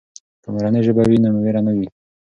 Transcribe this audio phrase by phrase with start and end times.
[0.43, 1.87] که مورنۍ ژبه وي نو وېره نه وي.